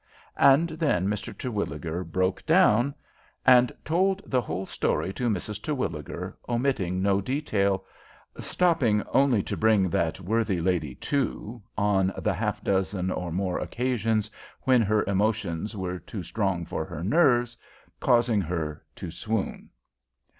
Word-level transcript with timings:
And 0.39 0.69
then 0.69 1.07
Mr. 1.07 1.31
Terwilliger 1.37 2.03
broke 2.03 2.43
down, 2.47 2.95
and 3.45 3.71
told 3.85 4.23
the 4.25 4.41
whole 4.41 4.65
story 4.65 5.13
to 5.13 5.29
Mrs. 5.29 5.61
Terwilliger, 5.61 6.35
omitting 6.49 7.03
no 7.03 7.21
detail, 7.21 7.85
stopping 8.39 9.03
only 9.13 9.43
to 9.43 9.55
bring 9.55 9.91
that 9.91 10.19
worthy 10.19 10.59
lady 10.59 10.95
to 10.95 11.61
on 11.77 12.11
the 12.17 12.33
half 12.33 12.63
dozen 12.63 13.11
or 13.11 13.31
more 13.31 13.59
occasions 13.59 14.31
when 14.63 14.81
her 14.81 15.03
emotions 15.03 15.77
were 15.77 15.99
too 15.99 16.23
strong 16.23 16.65
for 16.65 16.83
her 16.83 17.03
nerves, 17.03 17.55
causing 17.99 18.41
her 18.41 18.83
to 18.95 19.11
swoon. 19.11 19.69